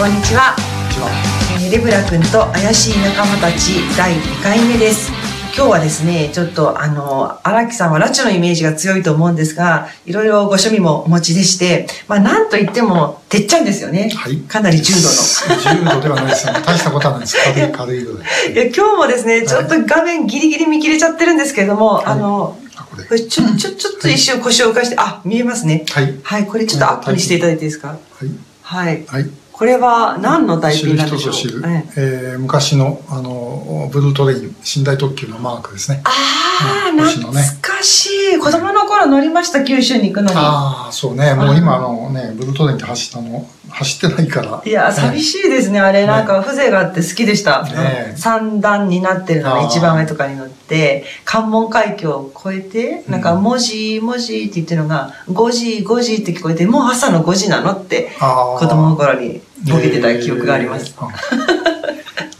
[0.00, 0.56] こんにちは。
[1.60, 5.12] えーレブラ君と怪しい仲間たち第2回目です。
[5.54, 14.10] 今日はですね、ちょっとあの、荒木さんは拉致のイメージが強いと思うんですが、いろいろご趣味もお持ちでして、まあなんといっても、てっちゃんですよね。
[14.16, 14.38] はい。
[14.38, 15.84] かなり重度の。
[15.84, 16.54] 重度ではないですよ。
[16.54, 17.36] 大したことはないです。
[17.44, 18.52] 軽い、軽いぐらい。
[18.52, 23.04] いや今日もですね、ちょっと画面ギリギリ見切れちゃってるんですけれども、あの、あ、これ。
[23.04, 25.84] これちょ、ちょ、ちょっと一瞬腰を浮かして、あ、見えますね。
[25.90, 26.14] はい。
[26.22, 27.98] はい、これちょっとアップにしていただいていいですか？
[28.18, 28.30] はい。
[28.62, 29.06] はい。
[29.06, 29.30] はい。
[29.60, 31.32] これは何のタイ知るプなんでしょう？
[31.34, 36.00] 人ぞ知る、えええー昔の、あの、ブルートレイン、寝台特急のマークですね。
[36.04, 38.06] ああ、うん星の懐ねかし
[38.36, 38.38] い。
[38.38, 40.34] 子供の頃乗りました、九州に行くのに。
[40.34, 41.34] ああ、そうね。
[41.34, 44.62] もう今、あのね、ブルートレインって走ったの、走ってないから。
[44.64, 45.50] いや、寂しい。
[45.50, 45.78] ですね。
[45.78, 47.62] あれ、なんか風情があって好きでした。
[47.64, 60.94] ねえ三段になってるのが一番上とかに乗って、関門海峡を越えて、なんか、うん文字、文字って言ってるのが、5時、5時って聞こえて、もう朝の5時なのって、あ子供の頃にボケてた記憶があります。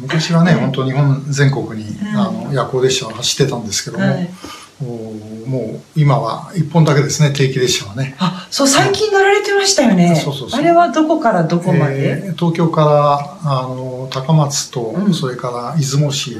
[0.00, 2.16] 昔はね、本当日本全国に、うん。
[2.16, 4.30] あの夜行列車は走ってたんですけども、はい。
[4.80, 8.14] もう今は一本だけですね、定期列車はね。
[8.18, 10.14] あ、そう、最近乗られてましたよね。
[10.14, 10.60] そうそうそう。
[10.60, 12.84] あれはどこからどこまで、えー東京か
[13.42, 15.14] らあの高松と、うん。
[15.14, 16.36] それから出雲市へ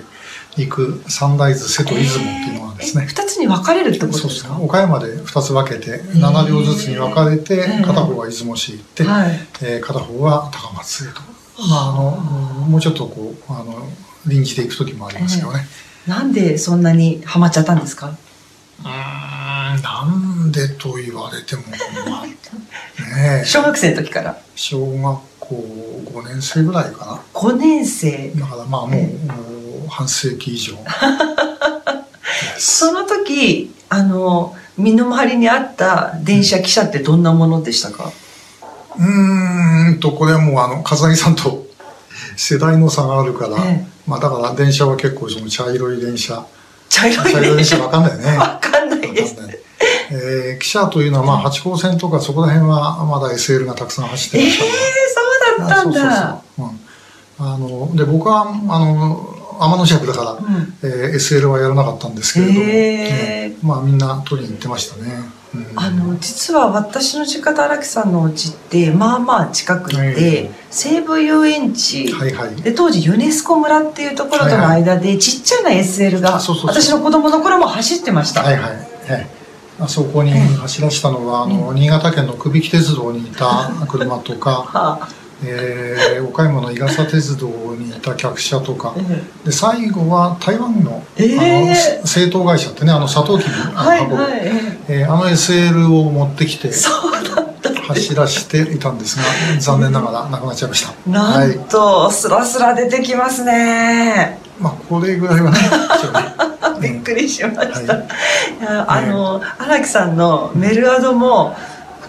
[0.66, 4.28] 行く三大豆瀬戸出雲っていうのがですね、え二つに分かれるってことですか？
[4.28, 4.64] ですね。
[4.64, 9.40] 岡山で2つ分けて7両ずつに分かれてえー片方は出雲市へ行って、はい。
[9.62, 11.20] えー片方は高松へと、
[11.68, 13.88] まあ、あのうんもうちょっとこうあの
[14.26, 15.66] 臨時で行く時もありますけどね、
[16.06, 18.08] なんでそんなにハマっちゃったんですか？
[18.08, 21.62] うーんなんでと言われても、
[22.08, 22.36] まあね。
[23.42, 24.38] え 小学生の時から？
[24.54, 28.32] 小学校5年生ぐらいか5年生。
[28.34, 29.57] なだからまあもう,、えもう
[29.88, 30.74] 半世紀以上。
[32.58, 38.12] その時、あの、身の回りにあった電車汽車ってどんなものでしたか？
[38.98, 41.66] うーんとこれはもうあの風木さんと
[42.36, 43.86] 世代の差があるから、ええ。
[44.06, 46.44] まあだから電車は結構その茶色い電車。
[46.88, 47.76] 茶色い電車？
[47.76, 48.38] 車わかんないよね。
[48.38, 49.34] わかんないです。
[49.34, 49.58] わかんない
[50.10, 54.76] えー、汽車というのはまあ八高線とかそこら辺はまだ SL がたくさん走ってええましたけど、
[55.14, 55.24] そ
[55.56, 56.32] うだったんだ。
[56.32, 56.76] あそうそう
[57.36, 59.27] そう、うん、あので僕はあの
[59.60, 60.78] 天の尺だから、うん。
[60.82, 63.50] えー SL はやらなかったんですけれども、へー。
[63.50, 65.12] ねまあみんな取りに行ってましたね、
[65.54, 65.66] うん。
[65.74, 72.56] あの実は私の実家と荒木さんのお家ってまあまあ近くて、え西武遊園地、はいはい。
[72.56, 78.76] で当時ユネスコ村っていうところとの間でちっちゃな SL が私の子供の頃も走ってました、はいはい、は
[79.18, 79.26] い、
[79.80, 88.94] あそこに走らせたのは、あの新潟県の久引鉄道にいた車とか、 はあえー岡山の伊笠鉄道にいた客車とか。
[88.96, 91.38] えで最後は台湾の,、えー。
[91.96, 94.52] あの製糖会社ってねあのサトウキビのはいはいえ
[94.88, 95.06] え。
[95.06, 96.70] ーあの SL を持ってきて
[97.88, 99.22] 走らせていたんですが
[99.60, 100.92] 残念ながらなくなっちゃいました。
[101.10, 101.58] なんはい。
[101.70, 104.38] と、スラスラ出てきますね。
[104.60, 105.58] まあこれぐらいはね
[106.82, 107.94] びっくりしました。
[108.86, 111.56] あの荒木さんのメルアドも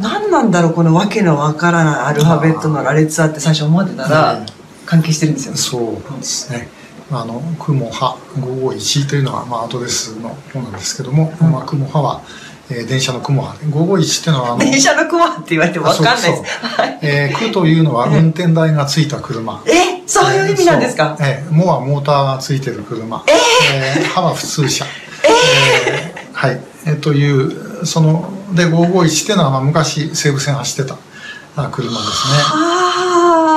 [0.02, 4.46] 何なんだろうこのわけのわからないアルファベットの羅列はって最初思ってたらはい
[4.86, 5.58] 関係してるんですよね。
[5.60, 6.68] そうですね。
[7.12, 12.22] あの、雲波551というのは、まあ、アドレスの方なんですけども、うんまあ、雲波は、
[12.72, 16.44] えー電車の雲波で、551っていうのは、あの、電車の雲って言われてもわかんないです。
[17.04, 19.64] えー、空というのは運転台がついた車。
[19.68, 21.16] え、そういう意味なんですか？
[21.20, 23.24] そうえー、もはモーターがついてる車。
[23.28, 24.86] えー、波は普通車。
[25.24, 26.60] えーはい。
[26.88, 30.98] えーという、その、で、551っていうのは、まあ、昔西武線走ってた
[31.56, 32.38] あ車ですね。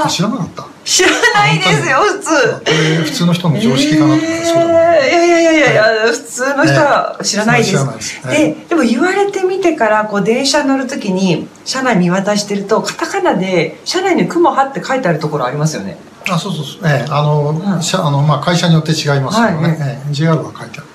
[0.05, 2.53] あ知らなかった知らないですよ普通。
[2.59, 4.99] これ普通の人の常識かなと思って、そうだね。
[5.05, 5.75] えーいやいやいやいやい
[6.07, 7.73] や、普通の人は知らないです。
[7.73, 15.99] ですはいで、でも言われてみてから、こう電車乗るときに、車内見渡してると、カタカナで、車内に雲はって書いてあるところありますよね。
[16.29, 16.81] あ、そうそうそう。
[16.85, 19.69] ええあの、はい社あの、まあ、会社によって違いますけどね。
[19.69, 20.92] はいええ JR は書いてあるね。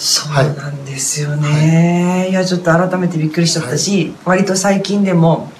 [0.00, 2.28] そうなんですよね。
[2.30, 5.52] い、や、ちょっと改めてびっくりしちゃったし、割と最近でも、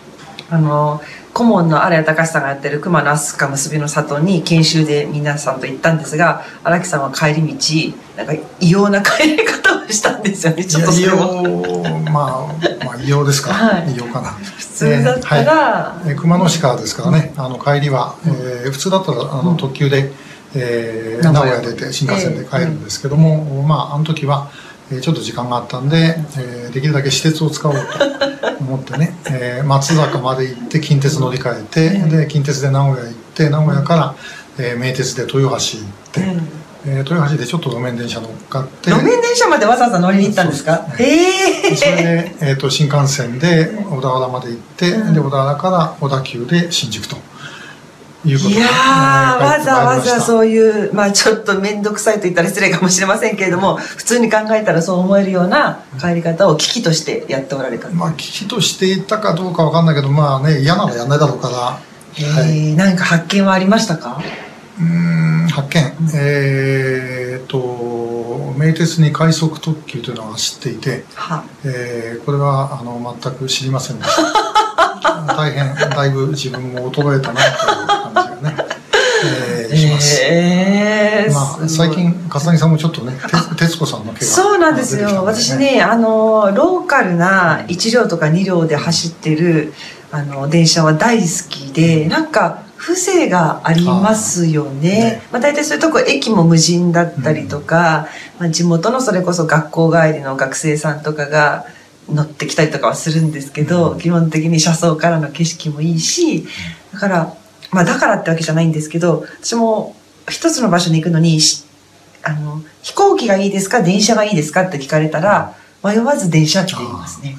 [0.48, 1.02] あの、
[1.34, 10.64] 顧問の荒谷隆さんがやってる熊の飛鳥結びの里に研修で皆さんと行ったんですが、荒木さんは帰り道、なんか異様な帰り方をしたんですよね。
[10.64, 11.42] ちょっとそれも。
[11.44, 13.52] 異様、まあ、まあ、異様ですか。
[13.52, 14.30] はい異様かな。
[14.30, 20.10] 普通だったら、えー熊野市からですからね、あの帰りは、えー普通だったらあの特急で、
[20.54, 24.50] えー名名古屋出て新幹線で帰るんですけども、まああの時は、
[24.90, 27.80] えーちょっと時間があったんで、えーできるだけ私鉄を使おうと
[28.60, 31.62] 思ってね、えー松坂まで行って近鉄乗り換え
[32.08, 34.14] て、で近鉄で名古屋行って名古屋から、
[34.58, 35.58] えー名鉄で豊橋行っ
[36.12, 36.48] て、うん。
[36.86, 40.86] えー豊橋でちょっと路面電車乗っかって路面電車までわざわざ乗りに行ったんですか？
[40.98, 41.94] えでそれえ
[42.40, 45.14] で、えー、と新幹線で小田原まで行って、うん。
[45.14, 47.16] で小田原から小田急で新宿と
[48.22, 48.38] いや
[49.40, 57.88] わざわざうそういう、まあちょっと面倒くさいと言ったら失礼かもしれませんけれども、普通に考えたらそう思えるような帰り方を危機としてやっておられた。
[57.88, 61.80] まあ危機としていたかどうかわかんないけどまあね嫌ならやんないだろうから。
[62.18, 64.20] えはいー、なんか発見はありましたか？
[64.78, 64.84] うー
[65.44, 66.10] ん発見、うん。
[66.14, 71.44] えーっと名鉄に快速特急というのが走っていて、は。
[71.64, 74.22] えーこれはあの全く知りませんでした。
[75.36, 78.56] 大変だいぶ自分も衰えたなという感じがね、
[79.24, 83.12] えーします、えー、まあ、すごい最近笠木さんもちょっとね
[83.56, 85.24] て徹子さんの毛がそうなんですよ。
[85.24, 89.72] 私ね、あの、ローカルな1両とか2両で走ってる、
[90.12, 94.80] あの、電車は大好きで、なんか、風情がありますよね。
[94.80, 95.22] ね。
[95.30, 98.08] まあ、大体そういうとこ、駅も無人だったりとか、
[98.38, 101.66] まあ、地元のそれこそ学校帰りの学生さんとかが
[102.08, 103.98] 乗ってきたりとかはするんですけど、うん。
[103.98, 106.46] 基本的に車窓からの景色もいいし、
[106.94, 107.34] だから、
[107.70, 109.94] まあ、だからってわけじゃないんですけど、私も
[110.28, 111.64] 一つの場所に行くのに、し
[112.22, 117.38] あの、飛行機がいいですか電車がいいですかって聞かれたら、迷わず電車って言いますね。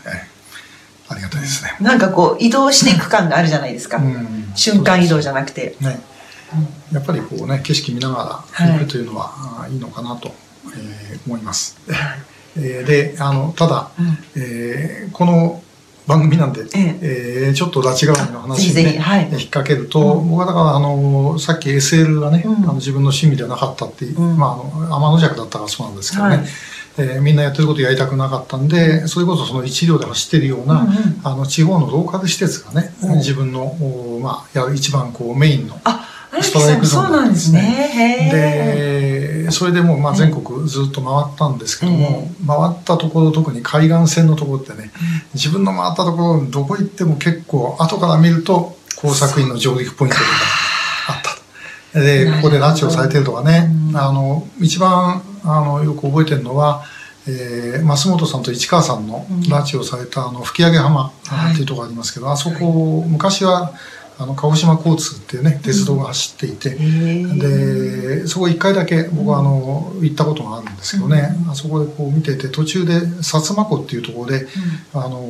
[1.07, 3.97] ありがたいですね、なんかこう、移動していく感があるじゃないですか。
[3.97, 4.51] うん。
[4.55, 5.75] 瞬間移動じゃなくて。
[5.81, 5.99] ね。
[6.91, 9.31] やっぱりこうね景色見ながら行くというのは、
[9.61, 10.33] あーいいのかなと、
[10.75, 11.77] えー思います。
[12.57, 14.17] えーであのただ、うん。
[14.35, 15.63] えーこの
[16.07, 17.49] 番組なんで、ええ。
[17.51, 20.29] ーちょっと拉致川の話に、ね引っ掛けると、うん。
[20.29, 22.63] 僕はだからあのさっき SL がね、うん。
[22.63, 26.45] あの自分の趣味ではなかったってまあ、あの天の弱だったからそうなんですけどね、はい。
[26.97, 31.21] えーみんなやってることやりたくなかったんでそれこそその一両で走ってるような、うんうん。
[31.23, 33.13] あの地方のローカル施設がね、う。
[33.13, 35.79] ん自分の、おまあ、やる一番こうメインの
[36.41, 38.29] ストライクゾーンなんですね。
[38.31, 39.10] で
[39.51, 44.91] それでもうまあ全国ずっと回ったんですけども、回ったところ特に海岸線のところってね
[45.33, 50.29] 自分の回ったところどこ行っても結構後から見ると工作員の上陸ポイントとか
[51.09, 53.97] あったでここで拉致をされてるとかね、うん。
[53.97, 56.83] あの一番あのよく覚えてるのは、
[57.27, 63.73] えー増本さんと市川さんの拉致をされたあの吹上浜はいっていうところがありますけど、あそこ昔は
[64.21, 74.47] あの鹿児島交通っていうね鉄道が走っていて、でそこ1回だけ僕はあの行ったことがあるんですけどね、あそこでこう見てて途中で薩摩湖っていうところで
[74.93, 75.25] あの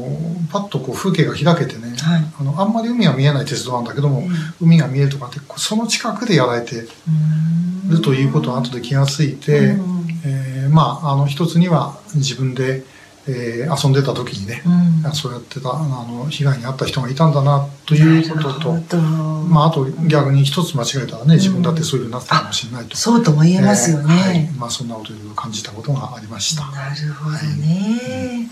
[0.51, 2.23] パッとこう風景が開けてね、はい。
[2.39, 4.23] あのあんまり海が見えない鉄道なんだけども、
[4.59, 7.89] 海が見えるとかってその近くでやられてうん。
[7.89, 10.07] るということを後で気がついて、うん。
[10.25, 12.83] えーまああの一つには自分で、
[13.31, 18.97] えー遊んでた時にね、うんそうやってたあの被害に遭った人がいたんだなということと。
[18.97, 24.13] まあ、あと逆に一つ間違えたらね自分だってそういうふうになってたかもしれないと、そうとも言えますよね。
[24.13, 26.63] えーはいまあ、そんなことを感じたことがありました。
[26.71, 28.49] なるほどね。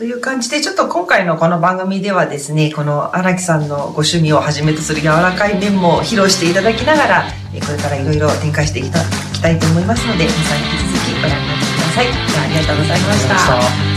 [0.00, 12.06] という感じで、ちょっと今回のこの番組ではですね、この荒木さんのご趣味をはじめとする柔らかい面も披露していただきながら、えこれからいろいろ展開していきたいと思いますので、皆さん引き続きご覧になってください。
[12.06, 13.89] ありがとうございました。